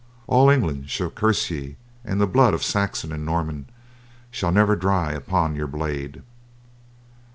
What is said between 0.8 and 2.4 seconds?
shall curse ye and the